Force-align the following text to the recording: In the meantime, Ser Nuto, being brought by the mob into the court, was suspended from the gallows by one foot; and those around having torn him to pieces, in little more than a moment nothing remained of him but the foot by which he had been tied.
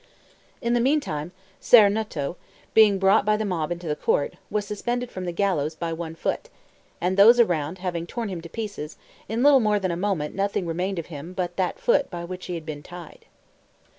In 0.63 0.73
the 0.73 0.79
meantime, 0.79 1.31
Ser 1.59 1.87
Nuto, 1.87 2.35
being 2.73 2.97
brought 2.97 3.23
by 3.23 3.37
the 3.37 3.45
mob 3.45 3.71
into 3.71 3.87
the 3.87 3.95
court, 3.95 4.33
was 4.49 4.65
suspended 4.65 5.11
from 5.11 5.25
the 5.25 5.31
gallows 5.31 5.75
by 5.75 5.93
one 5.93 6.15
foot; 6.15 6.49
and 6.99 7.17
those 7.17 7.39
around 7.39 7.77
having 7.77 8.07
torn 8.07 8.27
him 8.27 8.41
to 8.41 8.49
pieces, 8.49 8.97
in 9.29 9.43
little 9.43 9.59
more 9.59 9.77
than 9.77 9.91
a 9.91 9.95
moment 9.95 10.33
nothing 10.33 10.65
remained 10.65 10.97
of 10.97 11.05
him 11.13 11.33
but 11.33 11.55
the 11.55 11.73
foot 11.75 12.09
by 12.09 12.23
which 12.25 12.47
he 12.47 12.55
had 12.55 12.65
been 12.65 12.81
tied. 12.81 13.27